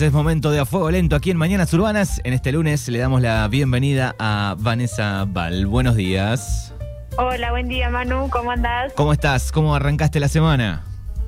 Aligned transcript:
Es 0.00 0.10
momento 0.10 0.50
de 0.50 0.58
A 0.58 0.64
Fuego 0.64 0.90
Lento 0.90 1.14
aquí 1.14 1.30
en 1.30 1.36
Mañanas 1.36 1.74
Urbanas. 1.74 2.18
En 2.24 2.32
este 2.32 2.50
lunes 2.50 2.88
le 2.88 2.98
damos 2.98 3.20
la 3.20 3.46
bienvenida 3.48 4.16
a 4.18 4.56
Vanessa 4.58 5.26
Val. 5.28 5.66
Buenos 5.66 5.96
días. 5.96 6.74
Hola, 7.18 7.50
buen 7.50 7.68
día 7.68 7.90
Manu, 7.90 8.30
¿cómo 8.30 8.52
andás? 8.52 8.94
¿Cómo 8.94 9.12
estás? 9.12 9.52
¿Cómo 9.52 9.74
arrancaste 9.74 10.18
la 10.18 10.28
semana? 10.28 10.82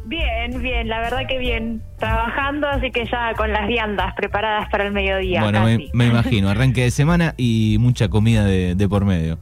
Bien, 0.06 0.62
bien, 0.62 0.88
la 0.88 1.00
verdad 1.00 1.27
que 1.29 1.37
bien. 1.37 1.82
Trabajando, 1.98 2.66
así 2.66 2.90
que 2.90 3.04
ya 3.04 3.35
con 3.37 3.53
las 3.53 3.69
viandas 3.69 4.14
preparadas 4.16 4.71
para 4.71 4.87
el 4.87 4.92
mediodía. 4.92 5.42
Bueno, 5.42 5.62
me, 5.62 5.90
me, 5.92 6.06
imagino, 6.06 6.49
arranque 6.49 6.85
de 6.85 6.90
semana 6.90 7.35
y 7.37 7.76
mucha 7.81 8.08
comida 8.08 8.46
de, 8.46 8.74
de 8.74 8.88
por 8.88 9.04
medio 9.04 9.38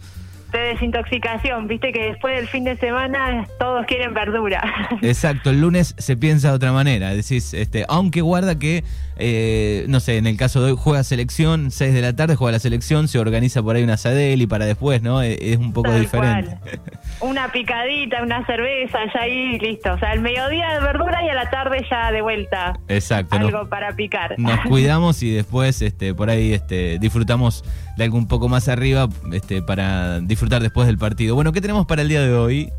de 0.52 0.58
desintoxicación, 0.58 1.66
viste 1.66 1.92
que 1.92 2.04
después 2.04 2.36
del 2.36 2.48
fin 2.48 2.64
de 2.64 2.76
semana 2.76 3.46
todos 3.58 3.86
quieren 3.86 4.14
verdura. 4.14 4.62
Exacto, 5.02 5.50
el 5.50 5.60
lunes 5.60 5.94
se 5.98 6.16
piensa 6.16 6.50
de 6.50 6.54
otra 6.54 6.72
manera, 6.72 7.14
decís, 7.14 7.54
este, 7.54 7.84
aunque 7.88 8.20
guarda 8.20 8.58
que, 8.58 8.84
eh, 9.16 9.86
no 9.88 10.00
sé, 10.00 10.18
en 10.18 10.26
el 10.26 10.36
caso 10.36 10.62
de 10.62 10.72
hoy 10.72 10.78
juega 10.78 11.02
selección, 11.04 11.70
6 11.70 11.94
de 11.94 12.02
la 12.02 12.14
tarde 12.14 12.36
juega 12.36 12.52
la 12.52 12.58
selección, 12.58 13.08
se 13.08 13.18
organiza 13.18 13.62
por 13.62 13.76
ahí 13.76 13.82
una 13.82 13.96
sadel 13.96 14.42
y 14.42 14.46
para 14.46 14.66
después, 14.66 15.02
¿no? 15.02 15.22
E, 15.22 15.52
es 15.52 15.58
un 15.58 15.72
poco 15.72 15.92
diferente. 15.94 16.58
Una 17.22 17.52
picadita, 17.52 18.22
una 18.22 18.44
cerveza, 18.46 18.98
ya 19.14 19.20
ahí 19.20 19.58
listo. 19.58 19.92
O 19.92 19.98
sea, 19.98 20.12
el 20.12 20.20
mediodía 20.20 20.74
de 20.74 20.80
verdura 20.80 21.24
y 21.24 21.28
a 21.28 21.34
la 21.34 21.50
tarde 21.50 21.86
ya 21.88 22.10
de 22.10 22.20
vuelta. 22.20 22.78
Exacto. 22.88 23.36
Algo 23.36 23.68
para 23.68 23.94
picar. 23.94 24.34
Nos 24.38 24.60
cuidamos 24.68 25.22
y 25.22 25.30
después 25.30 25.82
este, 25.82 26.14
por 26.14 26.30
ahí 26.30 26.52
este, 26.52 26.98
disfrutamos 26.98 27.64
de 27.96 28.04
algo 28.04 28.18
un 28.18 28.28
poco 28.28 28.48
más 28.48 28.68
arriba 28.68 29.08
este, 29.32 29.62
para 29.62 30.20
disfrutar 30.20 30.62
después 30.62 30.86
del 30.86 30.98
partido. 30.98 31.34
Bueno, 31.34 31.52
¿qué 31.52 31.60
tenemos 31.60 31.86
para 31.86 32.02
el 32.02 32.08
día 32.08 32.22
de 32.22 32.34
hoy? 32.34 32.72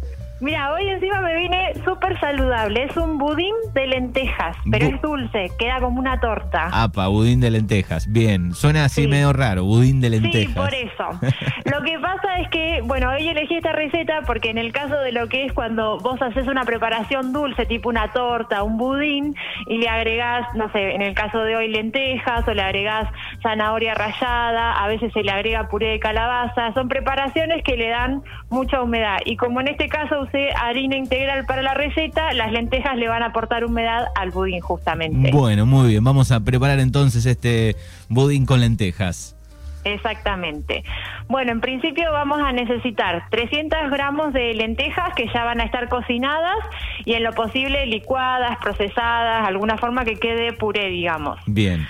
Mira, 0.43 0.73
hoy 0.73 0.89
encima 0.89 1.21
me 1.21 1.37
vine 1.37 1.73
súper 1.85 2.19
saludable. 2.19 2.83
Es 2.83 2.97
un 2.97 3.17
budín 3.17 3.55
de 3.73 3.87
lentejas, 3.87 4.57
pero 4.69 4.87
es 4.87 5.01
dulce, 5.01 5.49
queda 5.57 5.79
como 5.79 6.01
una 6.01 6.19
torta. 6.19 6.67
Apa, 6.73 7.07
budín 7.07 7.39
de 7.39 7.49
lentejas. 7.49 8.11
Bien, 8.11 8.53
suena 8.53 8.83
así 8.83 9.07
medio 9.07 9.31
raro, 9.31 9.63
budín 9.63 10.01
de 10.01 10.09
lentejas. 10.09 10.47
Sí, 10.47 10.53
por 10.53 10.73
eso. 10.73 11.37
lo 11.71 11.81
que 11.83 11.97
pasa 11.97 12.39
es 12.39 12.49
que, 12.49 12.81
bueno, 12.83 13.11
hoy 13.11 13.29
elegí 13.29 13.55
esta 13.55 13.71
receta 13.71 14.23
porque 14.25 14.49
en 14.49 14.57
el 14.57 14.73
caso 14.73 14.97
de 14.99 15.13
lo 15.13 15.29
que 15.29 15.45
es 15.45 15.53
cuando 15.53 15.97
vos 15.99 16.21
haces 16.21 16.45
una 16.45 16.65
preparación 16.65 17.31
dulce, 17.31 17.65
tipo 17.65 17.87
una 17.87 18.11
torta, 18.11 18.63
un 18.63 18.77
budín, 18.77 19.37
y 19.67 19.77
le 19.77 19.87
agregás, 19.87 20.53
no 20.55 20.69
sé, 20.73 20.93
en 20.93 21.03
el 21.03 21.13
caso 21.13 21.39
de 21.39 21.55
hoy 21.55 21.69
lentejas 21.69 22.45
o 22.45 22.53
le 22.53 22.63
agregás 22.63 23.07
zanahoria 23.41 23.93
rallada, 23.93 24.73
a 24.73 24.87
veces 24.89 25.13
se 25.13 25.23
le 25.23 25.31
agrega 25.31 25.69
puré 25.69 25.91
de 25.91 25.99
calabaza, 26.01 26.73
son 26.73 26.89
preparaciones 26.89 27.63
que 27.63 27.77
le 27.77 27.87
dan 27.87 28.23
mucha 28.49 28.81
humedad. 28.81 29.19
Y 29.23 29.37
como 29.37 29.61
en 29.61 29.69
este 29.69 29.87
caso 29.87 30.27
harina 30.55 30.97
integral 30.97 31.45
para 31.45 31.61
la 31.61 31.73
receta, 31.73 32.33
las 32.33 32.51
lentejas 32.51 32.95
le 32.97 33.07
van 33.07 33.23
a 33.23 33.27
aportar 33.27 33.65
humedad 33.65 34.05
al 34.15 34.31
budín 34.31 34.61
justamente. 34.61 35.31
Bueno, 35.31 35.65
muy 35.65 35.89
bien, 35.89 36.03
vamos 36.03 36.31
a 36.31 36.39
preparar 36.39 36.79
entonces 36.79 37.25
este 37.25 37.75
budín 38.09 38.45
con 38.45 38.59
lentejas. 38.59 39.35
Exactamente. 39.83 40.83
Bueno, 41.27 41.51
en 41.51 41.61
principio 41.61 42.11
vamos 42.11 42.39
a 42.41 42.51
necesitar 42.51 43.23
300 43.29 43.91
gramos 43.91 44.33
de 44.33 44.53
lentejas 44.53 45.13
que 45.15 45.27
ya 45.33 45.43
van 45.43 45.59
a 45.59 45.65
estar 45.65 45.89
cocinadas 45.89 46.57
y 47.05 47.13
en 47.13 47.23
lo 47.23 47.33
posible 47.33 47.85
licuadas, 47.85 48.57
procesadas, 48.59 49.45
alguna 49.47 49.77
forma 49.77 50.05
que 50.05 50.15
quede 50.15 50.53
puré, 50.53 50.89
digamos. 50.89 51.39
Bien. 51.45 51.85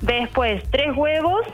Después, 0.00 0.62
tres 0.70 0.94
huevos, 0.96 1.46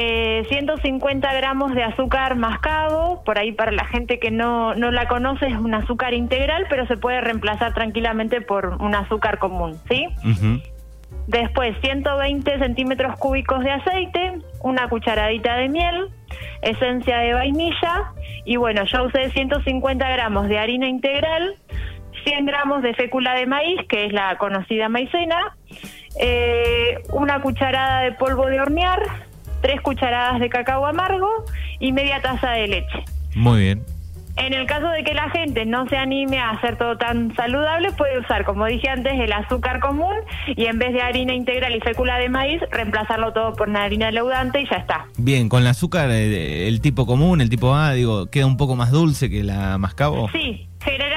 eh, 0.00 0.46
150 0.48 1.32
gramos 1.34 1.74
de 1.74 1.82
azúcar 1.82 2.36
mascabo, 2.36 3.24
por 3.24 3.36
ahí 3.36 3.50
para 3.50 3.72
la 3.72 3.84
gente 3.84 4.20
que 4.20 4.30
no, 4.30 4.76
no 4.76 4.92
la 4.92 5.08
conoce 5.08 5.48
es 5.48 5.56
un 5.56 5.74
azúcar 5.74 6.14
integral, 6.14 6.66
pero 6.70 6.86
se 6.86 6.96
puede 6.96 7.20
reemplazar 7.20 7.74
tranquilamente 7.74 8.40
por 8.40 8.80
un 8.80 8.94
azúcar 8.94 9.38
común, 9.40 9.76
¿sí? 9.88 10.06
Después 11.26 11.76
120 11.80 12.58
centímetros 12.60 13.18
cúbicos 13.18 13.64
de 13.64 13.72
aceite, 13.72 14.38
una 14.62 14.88
cucharadita 14.88 15.56
de 15.56 15.68
miel, 15.68 16.10
esencia 16.62 17.18
de 17.18 17.34
vainilla 17.34 18.12
y 18.44 18.54
bueno, 18.54 18.84
yo 18.84 19.02
usé 19.02 19.30
150 19.30 20.08
gramos 20.10 20.48
de 20.48 20.60
harina 20.60 20.88
integral, 20.88 21.56
100 22.22 22.46
gramos 22.46 22.82
de 22.82 22.94
fécula 22.94 23.34
de 23.34 23.46
maíz, 23.46 23.80
que 23.88 24.06
es 24.06 24.12
la 24.12 24.38
conocida 24.38 24.88
maicena, 24.88 25.56
eh, 26.20 27.00
una 27.10 27.40
cucharada 27.40 28.02
de 28.02 28.12
polvo 28.12 28.46
de 28.46 28.60
hornear, 28.60 29.27
tres 29.60 29.80
cucharadas 29.80 30.40
de 30.40 30.48
cacao 30.48 30.86
amargo 30.86 31.28
y 31.78 31.92
media 31.92 32.20
taza 32.20 32.50
de 32.52 32.68
leche. 32.68 33.04
Muy 33.34 33.60
bien. 33.60 33.84
En 34.38 34.54
el 34.54 34.66
caso 34.66 34.88
de 34.90 35.02
que 35.02 35.14
la 35.14 35.28
gente 35.30 35.66
no 35.66 35.88
se 35.88 35.96
anime 35.96 36.38
a 36.38 36.50
hacer 36.50 36.76
todo 36.76 36.96
tan 36.96 37.34
saludable, 37.34 37.90
puede 37.92 38.20
usar, 38.20 38.44
como 38.44 38.66
dije 38.66 38.88
antes, 38.88 39.12
el 39.14 39.32
azúcar 39.32 39.80
común 39.80 40.14
y 40.46 40.66
en 40.66 40.78
vez 40.78 40.92
de 40.92 41.02
harina 41.02 41.34
integral 41.34 41.74
y 41.74 41.80
fécula 41.80 42.18
de 42.18 42.28
maíz, 42.28 42.60
reemplazarlo 42.70 43.32
todo 43.32 43.54
por 43.54 43.68
una 43.68 43.82
harina 43.82 44.12
leudante 44.12 44.60
y 44.60 44.68
ya 44.70 44.76
está. 44.76 45.06
Bien, 45.16 45.48
con 45.48 45.62
el 45.62 45.66
azúcar, 45.66 46.10
eh, 46.12 46.68
el 46.68 46.80
tipo 46.80 47.04
común, 47.04 47.40
el 47.40 47.50
tipo 47.50 47.74
A, 47.74 47.92
digo, 47.94 48.30
queda 48.30 48.46
un 48.46 48.56
poco 48.56 48.76
más 48.76 48.92
dulce 48.92 49.28
que 49.28 49.42
la 49.42 49.76
mascabo. 49.76 50.28
Sí, 50.30 50.68
generalmente 50.84 51.07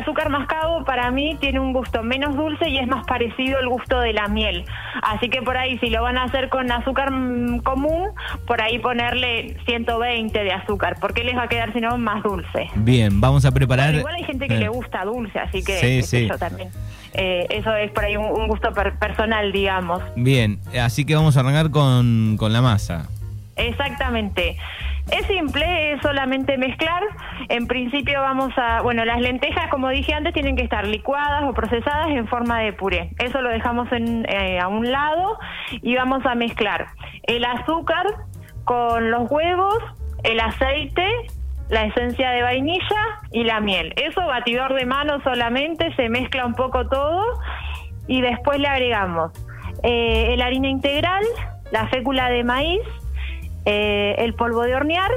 azúcar 0.00 0.30
mascabo 0.30 0.84
para 0.84 1.10
mí 1.10 1.36
tiene 1.40 1.60
un 1.60 1.72
gusto 1.72 2.02
menos 2.02 2.36
dulce 2.36 2.68
y 2.68 2.78
es 2.78 2.86
más 2.86 3.06
parecido 3.06 3.58
al 3.58 3.68
gusto 3.68 4.00
de 4.00 4.12
la 4.12 4.28
miel. 4.28 4.64
Así 5.02 5.28
que 5.28 5.42
por 5.42 5.56
ahí, 5.56 5.78
si 5.78 5.90
lo 5.90 6.02
van 6.02 6.18
a 6.18 6.24
hacer 6.24 6.48
con 6.48 6.70
azúcar 6.70 7.10
mm, 7.10 7.60
común, 7.60 8.10
por 8.46 8.60
ahí 8.60 8.78
ponerle 8.78 9.56
120 9.66 10.44
de 10.44 10.52
azúcar, 10.52 10.96
porque 11.00 11.24
les 11.24 11.36
va 11.36 11.44
a 11.44 11.48
quedar, 11.48 11.72
si 11.72 11.80
no, 11.80 11.96
más 11.98 12.22
dulce. 12.22 12.68
Bien, 12.76 13.20
vamos 13.20 13.44
a 13.44 13.52
preparar. 13.52 13.94
igual 13.94 14.14
hay 14.14 14.24
gente 14.24 14.48
que 14.48 14.56
le 14.56 14.68
gusta 14.68 15.04
dulce, 15.04 15.38
así 15.38 15.62
que 15.62 16.02
sí, 16.02 16.28
yo 16.28 16.38
también. 16.38 16.70
Eh, 17.12 17.46
eso 17.50 17.74
es 17.74 17.90
por 17.90 18.04
ahí 18.04 18.16
un, 18.16 18.46
gusto 18.46 18.72
personal, 18.72 19.52
digamos. 19.52 20.02
Bien, 20.16 20.60
así 20.80 21.04
que 21.04 21.14
vamos 21.14 21.36
a 21.36 21.40
arrancar 21.40 21.70
con, 21.70 22.36
con 22.38 22.52
la 22.52 22.62
masa. 22.62 23.08
Exactamente. 23.56 24.56
Es 25.10 25.26
simple, 25.26 25.92
es 25.92 26.02
solamente 26.02 26.56
mezclar. 26.56 27.02
En 27.48 27.66
principio 27.66 28.20
vamos 28.20 28.52
a, 28.56 28.82
bueno, 28.82 29.04
las 29.04 29.20
lentejas, 29.20 29.68
como 29.70 29.88
dije 29.88 30.14
antes, 30.14 30.32
tienen 30.32 30.56
que 30.56 30.62
estar 30.62 30.86
licuadas 30.86 31.44
o 31.44 31.52
procesadas 31.52 32.08
en 32.08 32.28
forma 32.28 32.60
de 32.60 32.72
puré. 32.72 33.10
Eso 33.18 33.40
lo 33.40 33.48
dejamos 33.48 33.90
en, 33.92 34.24
eh, 34.28 34.60
a 34.60 34.68
un 34.68 34.90
lado 34.90 35.38
y 35.70 35.96
vamos 35.96 36.24
a 36.26 36.34
mezclar 36.34 36.86
el 37.24 37.44
azúcar 37.44 38.06
con 38.64 39.10
los 39.10 39.30
huevos, 39.30 39.78
el 40.22 40.38
aceite, 40.38 41.06
la 41.68 41.84
esencia 41.86 42.30
de 42.30 42.42
vainilla 42.42 43.20
y 43.32 43.44
la 43.44 43.60
miel. 43.60 43.92
Eso 43.96 44.24
batidor 44.26 44.74
de 44.74 44.86
mano 44.86 45.20
solamente, 45.22 45.94
se 45.96 46.08
mezcla 46.08 46.46
un 46.46 46.54
poco 46.54 46.88
todo 46.88 47.24
y 48.06 48.20
después 48.20 48.58
le 48.58 48.68
agregamos 48.68 49.32
eh, 49.82 50.34
el 50.34 50.42
harina 50.42 50.68
integral, 50.68 51.24
la 51.70 51.88
fécula 51.88 52.28
de 52.28 52.44
maíz, 52.44 52.80
eh, 53.64 54.14
el 54.18 54.34
polvo 54.34 54.62
de 54.62 54.74
hornear 54.74 55.10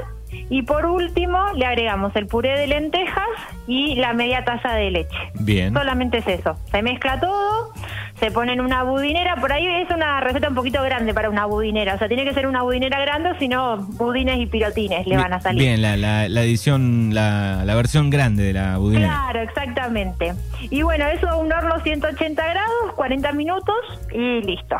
y 0.50 0.62
por 0.62 0.86
último 0.86 1.38
le 1.54 1.66
agregamos 1.66 2.14
el 2.16 2.26
puré 2.26 2.58
de 2.58 2.66
lentejas 2.66 3.28
y 3.66 3.94
la 3.96 4.12
media 4.12 4.44
taza 4.44 4.72
de 4.74 4.90
leche. 4.90 5.16
Bien. 5.40 5.72
Solamente 5.72 6.18
es 6.18 6.26
eso. 6.26 6.56
Se 6.70 6.82
mezcla 6.82 7.20
todo, 7.20 7.72
se 8.18 8.30
pone 8.30 8.52
en 8.52 8.60
una 8.60 8.82
budinera. 8.82 9.36
Por 9.36 9.52
ahí 9.52 9.66
es 9.66 9.90
una 9.90 10.20
receta 10.20 10.48
un 10.48 10.54
poquito 10.54 10.82
grande 10.82 11.14
para 11.14 11.30
una 11.30 11.46
budinera. 11.46 11.94
O 11.94 11.98
sea, 11.98 12.08
tiene 12.08 12.24
que 12.24 12.34
ser 12.34 12.46
una 12.46 12.62
budinera 12.62 13.00
grande, 13.00 13.30
si 13.38 13.48
no, 13.48 13.78
budines 13.78 14.38
y 14.38 14.46
pirotines 14.46 15.06
le 15.06 15.16
van 15.16 15.32
a 15.32 15.40
salir. 15.40 15.62
Bien, 15.62 15.82
la, 15.82 15.96
la, 15.96 16.28
la 16.28 16.42
edición, 16.42 17.14
la, 17.14 17.62
la, 17.64 17.74
versión 17.74 18.10
grande 18.10 18.44
de 18.44 18.52
la 18.52 18.78
budinera. 18.78 19.06
Claro, 19.06 19.40
exactamente. 19.40 20.34
Y 20.70 20.82
bueno, 20.82 21.06
eso 21.06 21.28
a 21.28 21.36
un 21.36 21.52
horno 21.52 21.80
180 21.80 22.42
grados, 22.44 22.92
40 22.96 23.32
minutos 23.32 23.76
y 24.12 24.42
listo 24.42 24.76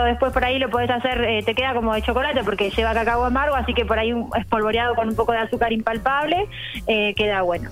después 0.00 0.32
por 0.32 0.44
ahí 0.44 0.58
lo 0.58 0.70
podés 0.70 0.90
hacer, 0.90 1.22
eh, 1.24 1.42
te 1.42 1.54
queda 1.54 1.74
como 1.74 1.94
de 1.94 2.02
chocolate 2.02 2.42
porque 2.44 2.70
lleva 2.70 2.94
cacao 2.94 3.24
amargo, 3.24 3.54
así 3.54 3.74
que 3.74 3.84
por 3.84 3.98
ahí 3.98 4.14
espolvoreado 4.38 4.94
con 4.94 5.08
un 5.08 5.16
poco 5.16 5.32
de 5.32 5.38
azúcar 5.38 5.72
impalpable, 5.72 6.48
eh, 6.86 7.14
queda 7.14 7.42
bueno. 7.42 7.70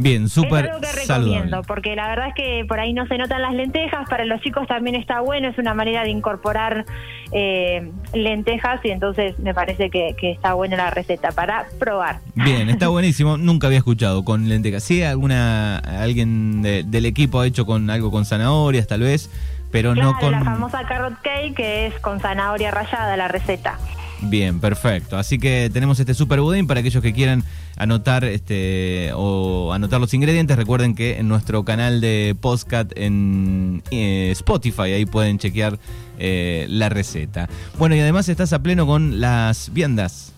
Bien, 0.00 0.30
súper 0.30 0.64
Es 0.64 0.70
algo 0.70 0.80
que 0.80 0.92
recomiendo, 0.92 1.62
porque 1.62 1.94
la 1.94 2.08
verdad 2.08 2.28
es 2.28 2.34
que 2.34 2.64
por 2.66 2.80
ahí 2.80 2.94
no 2.94 3.06
se 3.06 3.18
notan 3.18 3.42
las 3.42 3.52
lentejas, 3.52 4.08
para 4.08 4.24
los 4.24 4.40
chicos 4.40 4.66
también 4.66 4.96
está 4.96 5.20
bueno, 5.20 5.48
es 5.48 5.58
una 5.58 5.74
manera 5.74 6.04
de 6.04 6.08
incorporar 6.08 6.86
eh, 7.32 7.90
lentejas 8.14 8.80
y 8.82 8.92
entonces 8.92 9.38
me 9.40 9.52
parece 9.52 9.90
que, 9.90 10.14
está 10.22 10.54
buena 10.54 10.78
la 10.78 10.88
receta 10.88 11.32
para 11.32 11.66
probar. 11.78 12.20
Bien, 12.34 12.70
está 12.70 12.88
buenísimo, 12.88 13.36
nunca 13.36 13.66
había 13.66 13.78
escuchado 13.78 14.24
con 14.24 14.48
lentejas. 14.48 14.84
¿Sí 14.84 15.02
alguna, 15.02 15.76
alguien 15.76 16.62
del 16.62 17.04
equipo 17.04 17.40
ha 17.40 17.46
hecho 17.46 17.66
con 17.66 17.90
algo 17.90 18.10
con 18.10 18.24
zanahorias 18.24 18.86
tal 18.86 19.00
vez? 19.00 19.28
Pero 19.70 19.94
no 19.94 20.16
con... 20.18 20.32
la 20.32 20.44
famosa 20.44 20.84
carrot 20.86 21.20
cake 21.22 21.54
que 21.54 21.86
es 21.86 21.98
con 22.00 22.20
zanahoria 22.20 22.70
rallada 22.70 23.16
la 23.16 23.28
receta. 23.28 23.78
Bien, 24.22 24.60
perfecto. 24.60 25.16
Así 25.16 25.38
que 25.38 25.70
tenemos 25.72 25.98
este 25.98 26.12
super 26.14 26.40
budín 26.40 26.66
para 26.66 26.80
aquellos 26.80 27.02
que 27.02 27.12
quieran 27.12 27.42
anotar 27.76 28.24
este 28.24 29.12
o 29.14 29.72
anotar 29.72 30.00
los 30.00 30.12
ingredientes. 30.12 30.56
Recuerden 30.56 30.94
que 30.94 31.18
en 31.18 31.28
nuestro 31.28 31.64
canal 31.64 32.00
de 32.00 32.36
podcast 32.38 32.92
en 32.96 33.82
eh, 33.90 34.28
Spotify 34.32 34.92
ahí 34.92 35.06
pueden 35.06 35.38
chequear 35.38 35.78
eh, 36.18 36.66
la 36.68 36.90
receta. 36.90 37.48
Bueno, 37.78 37.94
y 37.94 38.00
además 38.00 38.28
estás 38.28 38.52
a 38.52 38.62
pleno 38.62 38.86
con 38.86 39.20
las 39.20 39.72
viandas. 39.72 40.34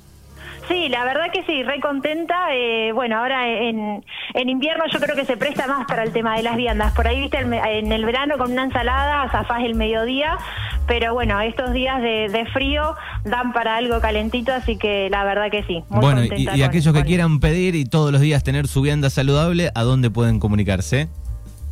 Sí, 0.69 0.89
la 0.89 1.05
verdad 1.05 1.31
que 1.33 1.43
sí, 1.45 1.63
re 1.63 1.81
contenta. 1.81 2.55
Eh, 2.55 2.93
bueno, 2.93 3.19
ahora 3.19 3.49
en, 3.49 4.05
en 4.35 4.49
invierno 4.49 4.85
yo 4.93 5.01
creo 5.01 5.17
que 5.17 5.25
se 5.25 5.37
presta 5.37 5.67
más 5.67 5.87
para 5.87 6.03
el 6.03 6.13
tema 6.13 6.37
de 6.37 6.43
las 6.43 6.57
viandas. 6.57 6.93
Por 6.93 7.07
ahí, 7.07 7.21
viste, 7.21 7.39
en 7.39 7.93
el 7.93 8.05
verano 8.05 8.39
con 8.39 8.53
una 8.53 8.65
ensalada, 8.65 9.29
zafás 9.31 9.63
el 9.65 9.75
mediodía, 9.75 10.39
pero 10.87 11.15
bueno, 11.15 11.41
estos 11.41 11.73
días 11.73 12.01
de, 12.03 12.47
frío 12.53 12.95
dan 13.25 13.53
para 13.53 13.77
algo 13.77 14.01
calentito, 14.01 14.53
así 14.53 14.77
que 14.77 15.09
la 15.11 15.25
verdad 15.25 15.51
que 15.51 15.63
sí. 15.65 15.83
bueno, 15.89 16.23
y, 16.25 16.63
aquellos 16.63 16.93
que 16.93 17.03
quieran 17.03 17.41
pedir 17.41 17.75
y 17.75 17.85
todos 17.85 18.13
los 18.13 18.21
días 18.21 18.43
tener 18.43 18.67
su 18.67 18.83
vianda 18.83 19.11
saludable, 19.11 19.71
¿a 19.75 19.83
dónde 19.83 20.11
pueden 20.11 20.39
comunicarse? 20.39 21.09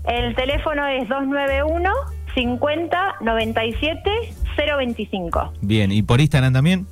El 0.04 0.34
teléfono 0.34 0.86
es 0.86 1.08
291 1.08 1.90
50 2.34 3.16
97 3.20 4.10
025. 4.56 5.52
Bien, 5.60 5.92
¿y 5.92 6.02
por 6.02 6.20
Instagram 6.20 6.52
también? 6.52 6.86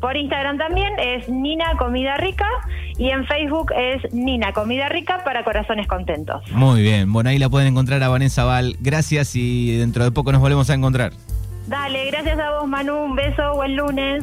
Por 0.00 0.16
Instagram 0.16 0.58
también 0.58 0.92
es 0.98 1.28
Nina 1.28 1.76
Comida 1.76 2.16
Rica 2.16 2.46
y 2.96 3.10
en 3.10 3.26
Facebook 3.26 3.72
es 3.76 4.12
Nina 4.12 4.52
Comida 4.52 4.88
Rica 4.88 5.22
para 5.24 5.44
corazones 5.44 5.86
contentos. 5.86 6.42
Muy 6.52 6.82
bien, 6.82 7.12
bueno, 7.12 7.30
ahí 7.30 7.38
la 7.38 7.48
pueden 7.48 7.68
encontrar 7.68 8.02
a 8.02 8.08
Vanessa 8.08 8.44
Val. 8.44 8.76
Gracias 8.80 9.34
y 9.34 9.76
dentro 9.76 10.04
de 10.04 10.12
poco 10.12 10.30
nos 10.32 10.40
volvemos 10.40 10.70
a 10.70 10.74
encontrar. 10.74 11.12
Dale, 11.66 12.06
gracias 12.06 12.38
a 12.38 12.52
vos 12.52 12.66
Manu, 12.66 12.96
un 12.96 13.14
beso, 13.14 13.54
buen 13.54 13.76
lunes. 13.76 14.16